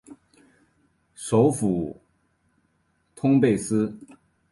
[1.13, 2.01] 首府
[3.13, 3.95] 通贝斯。